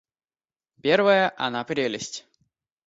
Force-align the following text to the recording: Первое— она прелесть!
Первое— 0.81 1.31
она 1.37 1.63
прелесть! 1.63 2.25